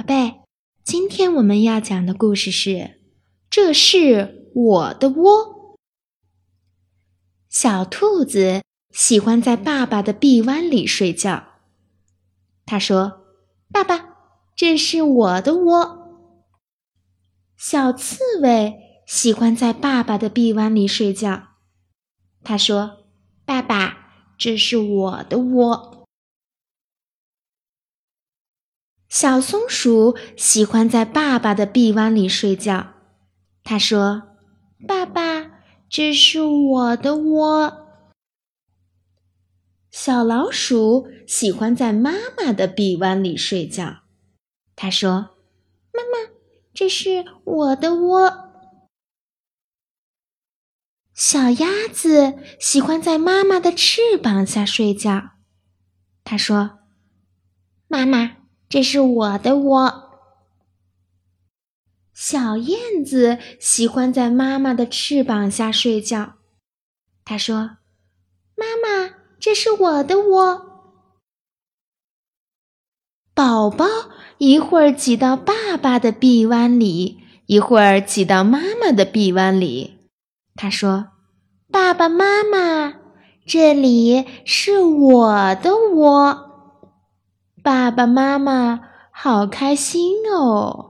[0.00, 0.40] 宝贝，
[0.82, 2.70] 今天我们要讲的故事是
[3.50, 5.76] 《这是我的窝》。
[7.50, 8.62] 小兔子
[8.94, 11.48] 喜欢在爸爸的臂弯里睡觉。
[12.64, 13.26] 他说
[13.70, 14.16] ：“爸爸，
[14.56, 16.24] 这是我的窝。”
[17.58, 21.48] 小刺猬喜欢在爸爸的臂弯里睡觉。
[22.42, 23.04] 他说
[23.44, 25.90] ：“爸爸，这是我的窝。”
[29.10, 32.94] 小松鼠喜欢在爸爸的臂弯里睡觉。
[33.64, 34.22] 他说
[34.86, 35.50] ：“爸爸，
[35.88, 37.88] 这是我的窝。”
[39.90, 44.02] 小老鼠喜欢在妈妈的臂弯里睡觉。
[44.76, 45.30] 他说
[45.92, 46.32] ：“妈妈，
[46.72, 48.52] 这是我的窝。”
[51.12, 55.32] 小鸭子喜欢在妈妈的翅膀下睡觉。
[56.22, 56.78] 他说
[57.88, 58.36] ：“妈妈。”
[58.70, 60.10] 这是我的窝。
[62.14, 66.34] 小燕子喜欢在妈妈的翅膀下睡觉。
[67.24, 67.78] 它说
[68.54, 70.66] ：“妈妈，这是我的窝。”
[73.34, 73.86] 宝宝
[74.38, 79.98] 一会儿挤到爸爸的臂弯里，一会儿挤到妈妈的臂弯里。
[80.54, 81.08] 他说
[81.72, 83.00] ：“爸爸妈妈，
[83.44, 86.46] 这里是我的窝。”
[87.62, 88.80] 爸爸妈妈
[89.10, 90.89] 好开心哦。